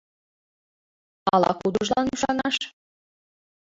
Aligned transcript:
Ала-кудыжлан 1.33 2.05
ӱшанаш? 2.13 2.57